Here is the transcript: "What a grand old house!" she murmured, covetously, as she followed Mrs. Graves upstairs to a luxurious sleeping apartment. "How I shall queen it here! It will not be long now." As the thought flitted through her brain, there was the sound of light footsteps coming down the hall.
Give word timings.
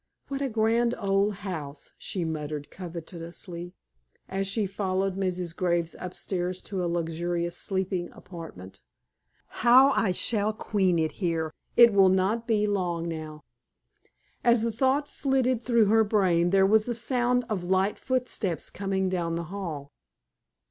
"What 0.29 0.41
a 0.41 0.49
grand 0.49 0.95
old 0.97 1.35
house!" 1.45 1.93
she 1.99 2.25
murmured, 2.25 2.71
covetously, 2.71 3.75
as 4.27 4.47
she 4.47 4.65
followed 4.65 5.15
Mrs. 5.15 5.55
Graves 5.55 5.95
upstairs 5.99 6.63
to 6.63 6.83
a 6.83 6.89
luxurious 6.89 7.55
sleeping 7.55 8.09
apartment. 8.11 8.81
"How 9.45 9.91
I 9.91 10.11
shall 10.11 10.53
queen 10.53 10.97
it 10.97 11.11
here! 11.21 11.53
It 11.77 11.93
will 11.93 12.09
not 12.09 12.47
be 12.47 12.65
long 12.65 13.07
now." 13.07 13.43
As 14.43 14.63
the 14.63 14.71
thought 14.71 15.07
flitted 15.07 15.61
through 15.61 15.85
her 15.85 16.03
brain, 16.03 16.49
there 16.49 16.65
was 16.65 16.85
the 16.87 16.95
sound 16.95 17.45
of 17.47 17.63
light 17.65 17.99
footsteps 17.99 18.71
coming 18.71 19.07
down 19.07 19.35
the 19.35 19.43
hall. 19.53 19.91